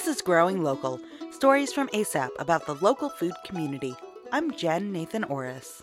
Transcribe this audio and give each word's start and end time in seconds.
This 0.00 0.16
is 0.16 0.22
Growing 0.22 0.62
Local 0.62 0.98
stories 1.30 1.74
from 1.74 1.88
ASAP 1.88 2.30
about 2.38 2.64
the 2.64 2.74
local 2.76 3.10
food 3.10 3.34
community. 3.44 3.94
I'm 4.32 4.50
Jen 4.52 4.92
Nathan 4.92 5.24
Orris. 5.24 5.82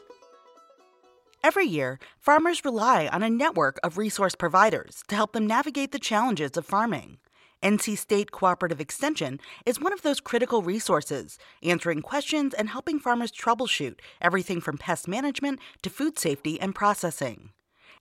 Every 1.44 1.66
year, 1.66 2.00
farmers 2.20 2.66
rely 2.66 3.06
on 3.10 3.22
a 3.22 3.30
network 3.30 3.80
of 3.84 4.00
resource 4.00 4.34
providers 4.34 5.04
to 5.10 5.16
help 5.16 5.34
them 5.34 5.46
navigate 5.46 5.92
the 5.92 6.00
challenges 6.00 6.58
of 6.58 6.66
farming. 6.66 7.20
NC 7.62 7.96
State 7.96 8.32
Cooperative 8.32 8.82
Extension 8.82 9.40
is 9.68 9.80
one 9.80 9.94
of 9.94 10.02
those 10.02 10.20
critical 10.20 10.64
resources, 10.64 11.38
answering 11.62 12.02
questions 12.02 12.56
and 12.56 12.70
helping 12.70 13.00
farmers 13.00 13.32
troubleshoot 13.32 14.00
everything 14.20 14.62
from 14.62 14.80
pest 14.80 15.08
management 15.08 15.60
to 15.84 15.92
food 15.92 16.18
safety 16.18 16.60
and 16.60 16.74
processing. 16.74 17.52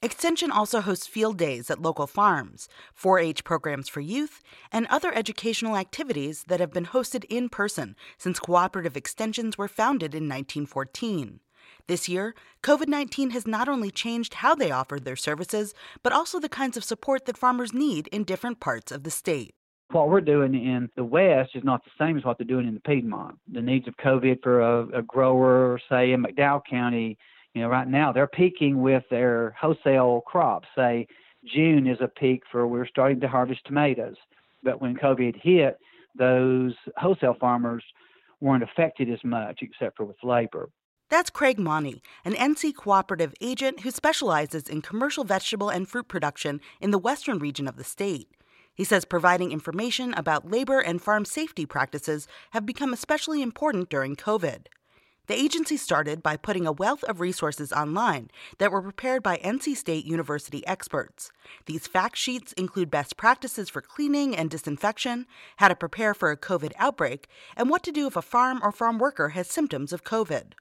Extension 0.02 0.50
also 0.50 0.82
hosts 0.82 1.06
field 1.06 1.38
days 1.38 1.70
at 1.70 1.80
local 1.80 2.06
farms, 2.06 2.68
4 2.92 3.18
H 3.18 3.44
programs 3.44 3.88
for 3.88 4.00
youth, 4.00 4.42
and 4.70 4.86
other 4.88 5.12
educational 5.14 5.76
activities 5.76 6.44
that 6.48 6.60
have 6.60 6.72
been 6.72 6.86
hosted 6.86 7.24
in 7.30 7.48
person 7.48 7.96
since 8.18 8.38
cooperative 8.38 8.96
extensions 8.96 9.56
were 9.56 9.68
founded 9.68 10.14
in 10.14 10.24
1914. 10.28 11.40
This 11.88 12.08
year, 12.08 12.34
COVID 12.62 12.88
19 12.88 13.30
has 13.30 13.46
not 13.46 13.68
only 13.68 13.90
changed 13.90 14.34
how 14.34 14.54
they 14.54 14.70
offer 14.70 14.98
their 14.98 15.16
services, 15.16 15.72
but 16.02 16.12
also 16.12 16.38
the 16.38 16.48
kinds 16.48 16.76
of 16.76 16.84
support 16.84 17.24
that 17.24 17.38
farmers 17.38 17.72
need 17.72 18.08
in 18.08 18.24
different 18.24 18.60
parts 18.60 18.92
of 18.92 19.02
the 19.02 19.10
state. 19.10 19.54
What 19.92 20.08
we're 20.08 20.20
doing 20.20 20.54
in 20.54 20.90
the 20.96 21.04
West 21.04 21.52
is 21.54 21.62
not 21.62 21.84
the 21.84 21.90
same 21.98 22.18
as 22.18 22.24
what 22.24 22.38
they're 22.38 22.46
doing 22.46 22.66
in 22.66 22.74
the 22.74 22.80
Piedmont. 22.80 23.38
The 23.50 23.62
needs 23.62 23.86
of 23.86 23.96
COVID 23.96 24.42
for 24.42 24.60
a, 24.60 24.98
a 24.98 25.02
grower, 25.02 25.80
say 25.88 26.12
in 26.12 26.24
McDowell 26.24 26.62
County, 26.68 27.16
you 27.56 27.62
know, 27.62 27.68
right 27.68 27.88
now 27.88 28.12
they're 28.12 28.26
peaking 28.26 28.82
with 28.82 29.02
their 29.08 29.56
wholesale 29.58 30.20
crops. 30.26 30.68
Say 30.76 31.08
June 31.54 31.86
is 31.86 31.96
a 32.02 32.08
peak 32.08 32.42
for 32.52 32.66
we're 32.66 32.86
starting 32.86 33.18
to 33.20 33.28
harvest 33.28 33.62
tomatoes. 33.64 34.16
But 34.62 34.82
when 34.82 34.94
COVID 34.94 35.40
hit, 35.40 35.78
those 36.14 36.74
wholesale 36.98 37.34
farmers 37.40 37.82
weren't 38.42 38.62
affected 38.62 39.08
as 39.08 39.20
much 39.24 39.60
except 39.62 39.96
for 39.96 40.04
with 40.04 40.22
labor. 40.22 40.68
That's 41.08 41.30
Craig 41.30 41.56
Mauney, 41.56 42.02
an 42.26 42.34
NC 42.34 42.74
cooperative 42.76 43.32
agent 43.40 43.80
who 43.80 43.90
specializes 43.90 44.68
in 44.68 44.82
commercial 44.82 45.24
vegetable 45.24 45.70
and 45.70 45.88
fruit 45.88 46.08
production 46.08 46.60
in 46.82 46.90
the 46.90 46.98
western 46.98 47.38
region 47.38 47.66
of 47.66 47.76
the 47.76 47.84
state. 47.84 48.28
He 48.74 48.84
says 48.84 49.06
providing 49.06 49.50
information 49.50 50.12
about 50.12 50.50
labor 50.50 50.80
and 50.80 51.00
farm 51.00 51.24
safety 51.24 51.64
practices 51.64 52.28
have 52.50 52.66
become 52.66 52.92
especially 52.92 53.40
important 53.40 53.88
during 53.88 54.14
COVID. 54.14 54.66
The 55.26 55.34
agency 55.34 55.76
started 55.76 56.22
by 56.22 56.36
putting 56.36 56.68
a 56.68 56.72
wealth 56.72 57.02
of 57.04 57.20
resources 57.20 57.72
online 57.72 58.30
that 58.58 58.70
were 58.70 58.80
prepared 58.80 59.24
by 59.24 59.38
NC 59.38 59.76
State 59.76 60.04
University 60.04 60.64
experts. 60.68 61.32
These 61.66 61.88
fact 61.88 62.16
sheets 62.16 62.52
include 62.52 62.92
best 62.92 63.16
practices 63.16 63.68
for 63.68 63.80
cleaning 63.80 64.36
and 64.36 64.48
disinfection, 64.48 65.26
how 65.56 65.66
to 65.66 65.74
prepare 65.74 66.14
for 66.14 66.30
a 66.30 66.36
COVID 66.36 66.72
outbreak, 66.78 67.26
and 67.56 67.68
what 67.68 67.82
to 67.82 67.92
do 67.92 68.06
if 68.06 68.14
a 68.14 68.22
farm 68.22 68.60
or 68.62 68.70
farm 68.70 68.98
worker 68.98 69.30
has 69.30 69.48
symptoms 69.48 69.92
of 69.92 70.04
COVID. 70.04 70.52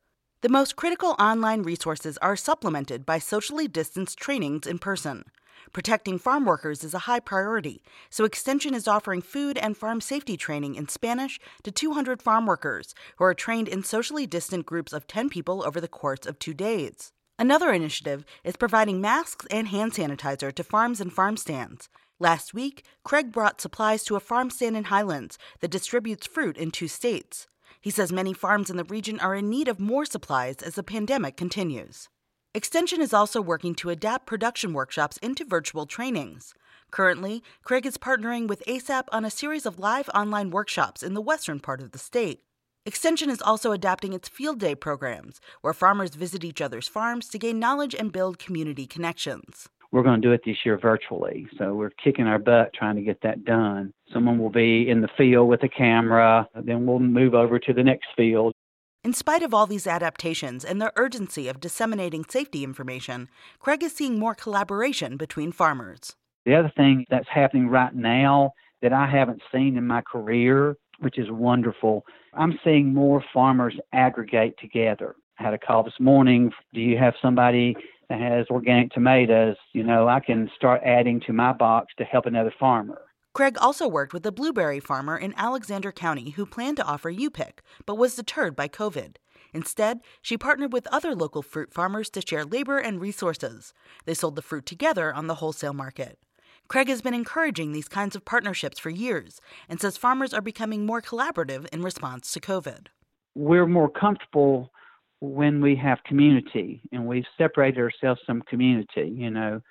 The 0.42 0.50
most 0.50 0.76
critical 0.76 1.16
online 1.20 1.62
resources 1.62 2.18
are 2.18 2.36
supplemented 2.36 3.06
by 3.06 3.20
socially 3.20 3.68
distanced 3.68 4.18
trainings 4.18 4.66
in 4.66 4.80
person. 4.80 5.26
Protecting 5.73 6.20
farm 6.20 6.45
workers 6.45 6.84
is 6.84 6.94
a 6.94 7.00
high 7.00 7.20
priority, 7.20 7.84
so 8.09 8.23
Extension 8.23 8.73
is 8.73 8.88
offering 8.88 9.22
food 9.22 9.58
and 9.58 9.75
farm 9.75 10.02
safety 10.02 10.38
training 10.38 10.75
in 10.75 10.88
Spanish 10.88 11.39
to 11.64 11.72
200 11.72 12.22
farm 12.22 12.45
workers 12.45 12.95
who 13.17 13.23
are 13.23 13.34
trained 13.34 13.67
in 13.67 13.84
socially 13.84 14.25
distant 14.25 14.66
groups 14.66 14.94
of 14.94 15.08
10 15.08 15.30
people 15.30 15.64
over 15.66 15.81
the 15.81 15.88
course 15.88 16.25
of 16.25 16.39
two 16.39 16.53
days. 16.53 17.12
Another 17.38 17.73
initiative 17.73 18.23
is 18.44 18.56
providing 18.56 19.02
masks 19.02 19.45
and 19.52 19.67
hand 19.67 19.94
sanitizer 19.94 20.53
to 20.53 20.64
farms 20.64 21.02
and 21.02 21.12
farm 21.12 21.36
stands. 21.36 21.90
Last 22.19 22.53
week, 22.53 22.86
Craig 23.03 23.34
brought 23.34 23.59
supplies 23.59 24.06
to 24.06 24.16
a 24.16 24.22
farm 24.22 24.50
stand 24.50 24.78
in 24.78 24.86
Highlands 24.86 25.38
that 25.59 25.72
distributes 25.72 26.25
fruit 26.25 26.56
in 26.56 26.72
two 26.72 26.88
states. 26.88 27.47
He 27.81 27.91
says 27.91 28.12
many 28.12 28.34
farms 28.34 28.69
in 28.69 28.78
the 28.78 28.85
region 28.85 29.19
are 29.19 29.35
in 29.35 29.50
need 29.50 29.68
of 29.68 29.80
more 29.80 30.06
supplies 30.06 30.57
as 30.63 30.75
the 30.75 30.84
pandemic 30.84 31.35
continues. 31.35 32.07
Extension 32.56 33.02
is 33.02 33.14
also 33.14 33.42
working 33.42 33.76
to 33.76 33.90
adapt 33.90 34.26
production 34.26 34.72
workshops 34.72 35.18
into 35.18 35.44
virtual 35.44 35.86
trainings. 35.86 36.54
Currently, 36.90 37.44
Craig 37.66 37.86
is 37.86 37.98
partnering 37.98 38.48
with 38.48 38.64
ASAP 38.66 39.04
on 39.12 39.26
a 39.26 39.30
series 39.30 39.66
of 39.66 39.78
live 39.78 40.10
online 40.16 40.52
workshops 40.52 41.04
in 41.04 41.16
the 41.16 41.22
western 41.22 41.60
part 41.60 41.82
of 41.82 41.92
the 41.92 41.98
state. 41.98 42.44
Extension 42.86 43.30
is 43.30 43.42
also 43.42 43.74
adapting 43.74 44.14
its 44.14 44.30
field 44.30 44.58
day 44.62 44.74
programs, 44.74 45.42
where 45.60 45.74
farmers 45.74 46.16
visit 46.16 46.46
each 46.46 46.62
other's 46.62 46.88
farms 46.88 47.28
to 47.28 47.38
gain 47.38 47.60
knowledge 47.60 47.94
and 47.94 48.14
build 48.14 48.40
community 48.40 48.88
connections. 48.88 49.68
We're 49.92 50.04
going 50.04 50.22
to 50.22 50.26
do 50.26 50.32
it 50.32 50.46
this 50.46 50.60
year 50.64 50.78
virtually, 50.78 51.48
so 51.58 51.74
we're 51.74 51.92
kicking 52.02 52.26
our 52.26 52.40
butt 52.40 52.72
trying 52.74 52.96
to 52.96 53.02
get 53.02 53.22
that 53.24 53.44
done. 53.44 53.92
Someone 54.14 54.40
will 54.40 54.50
be 54.50 54.88
in 54.88 55.02
the 55.02 55.10
field 55.18 55.50
with 55.50 55.64
a 55.64 55.70
camera, 55.70 56.48
then 56.64 56.86
we'll 56.86 57.00
move 57.00 57.34
over 57.34 57.60
to 57.60 57.74
the 57.74 57.84
next 57.84 58.08
field 58.16 58.54
in 59.06 59.14
spite 59.14 59.44
of 59.44 59.54
all 59.54 59.68
these 59.68 59.86
adaptations 59.86 60.66
and 60.66 60.82
the 60.82 60.92
urgency 60.96 61.48
of 61.48 61.60
disseminating 61.60 62.26
safety 62.28 62.64
information, 62.64 63.30
Craig 63.60 63.84
is 63.84 63.96
seeing 63.96 64.18
more 64.18 64.34
collaboration 64.34 65.16
between 65.16 65.52
farmers. 65.52 66.16
The 66.44 66.56
other 66.56 66.72
thing 66.76 67.06
that's 67.12 67.28
happening 67.32 67.68
right 67.68 67.94
now 67.94 68.54
that 68.82 68.94
I 68.94 69.06
haven't 69.06 69.44
seen 69.54 69.78
in 69.78 69.86
my 69.86 70.02
career, 70.02 70.76
which 71.02 71.20
is 71.20 71.30
wonderful, 71.30 72.04
I'm 72.34 72.58
seeing 72.64 72.96
more 72.96 73.24
farmers 73.32 73.76
aggregate 73.94 74.56
together. 74.60 75.16
I 75.40 75.44
had 75.44 75.54
a 75.54 75.60
call 75.60 75.84
this 75.84 76.00
morning. 76.00 76.52
Do 76.74 76.82
you 76.82 76.98
have 76.98 77.14
somebody 77.22 77.76
that 78.10 78.20
has 78.20 78.48
organic 78.50 78.90
tomatoes? 78.92 79.56
You 79.74 79.84
know, 79.84 80.08
I 80.08 80.20
can 80.20 80.50
start 80.56 80.82
adding 80.84 81.22
to 81.28 81.34
my 81.34 81.54
box 81.54 81.94
to 82.00 82.06
help 82.06 82.26
another 82.26 82.54
farmer. 82.60 83.02
Craig 83.35 83.57
also 83.59 83.85
worked 83.85 84.13
with 84.13 84.25
a 84.25 84.31
blueberry 84.31 84.79
farmer 84.79 85.18
in 85.18 85.34
Alexander 85.35 85.91
County 85.91 86.29
who 86.29 86.46
planned 86.46 86.78
to 86.78 86.85
offer 86.85 87.09
U-Pick, 87.09 87.62
but 87.85 87.97
was 87.97 88.16
deterred 88.16 88.56
by 88.56 88.69
COVID. 88.69 89.18
Instead, 89.53 90.00
she 90.22 90.38
partnered 90.38 90.72
with 90.72 90.88
other 90.88 91.13
local 91.13 91.41
fruit 91.41 91.74
farmers 91.74 92.09
to 92.12 92.25
share 92.25 92.45
labor 92.45 92.78
and 92.78 93.01
resources. 93.01 93.74
They 94.06 94.13
sold 94.13 94.38
the 94.38 94.41
fruit 94.41 94.66
together 94.66 95.13
on 95.13 95.28
the 95.28 95.35
wholesale 95.35 95.74
market. 95.74 96.18
Craig 96.69 96.88
has 96.88 97.01
been 97.01 97.13
encouraging 97.13 97.74
these 97.74 97.90
kinds 97.90 98.16
of 98.16 98.24
partnerships 98.24 98.79
for 98.79 98.90
years 98.90 99.41
and 99.68 99.81
says 99.81 99.97
farmers 99.97 100.34
are 100.34 100.41
becoming 100.41 100.85
more 100.85 101.01
collaborative 101.01 101.68
in 101.74 101.81
response 101.81 102.31
to 102.31 102.40
COVID. 102.40 102.88
We're 103.35 103.68
more 103.68 103.90
comfortable 103.90 104.72
when 105.19 105.59
we 105.59 105.75
have 105.75 105.97
community 106.06 106.81
and 106.94 107.06
we've 107.06 107.28
separated 107.38 107.81
ourselves 107.81 108.22
from 108.25 108.44
community, 108.44 109.12
you 109.13 109.29
know 109.29 109.62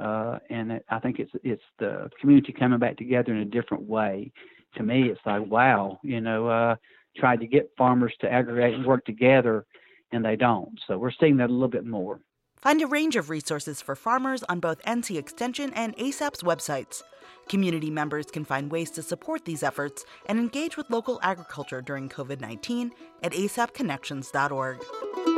uh, 0.00 0.38
and 0.50 0.72
it, 0.72 0.84
I 0.90 0.98
think 0.98 1.18
it's 1.18 1.32
it's 1.42 1.62
the 1.78 2.10
community 2.20 2.52
coming 2.52 2.78
back 2.78 2.96
together 2.96 3.32
in 3.32 3.38
a 3.38 3.44
different 3.44 3.84
way. 3.84 4.32
To 4.76 4.82
me, 4.82 5.10
it's 5.10 5.20
like 5.26 5.46
wow, 5.46 5.98
you 6.02 6.20
know, 6.20 6.48
uh, 6.48 6.76
tried 7.16 7.40
to 7.40 7.46
get 7.46 7.70
farmers 7.76 8.14
to 8.20 8.32
aggregate 8.32 8.74
and 8.74 8.86
work 8.86 9.04
together, 9.04 9.66
and 10.12 10.24
they 10.24 10.36
don't. 10.36 10.78
So 10.86 10.98
we're 10.98 11.12
seeing 11.20 11.36
that 11.38 11.50
a 11.50 11.52
little 11.52 11.68
bit 11.68 11.86
more. 11.86 12.20
Find 12.56 12.80
a 12.80 12.86
range 12.86 13.16
of 13.16 13.28
resources 13.28 13.82
for 13.82 13.96
farmers 13.96 14.44
on 14.44 14.60
both 14.60 14.80
NC 14.84 15.18
Extension 15.18 15.72
and 15.74 15.96
ASAP's 15.96 16.44
websites. 16.44 17.02
Community 17.48 17.90
members 17.90 18.26
can 18.26 18.44
find 18.44 18.70
ways 18.70 18.88
to 18.92 19.02
support 19.02 19.44
these 19.44 19.64
efforts 19.64 20.04
and 20.26 20.38
engage 20.38 20.76
with 20.76 20.88
local 20.88 21.18
agriculture 21.22 21.82
during 21.82 22.08
COVID 22.08 22.40
19 22.40 22.92
at 23.24 23.32
asapconnections.org. 23.32 25.31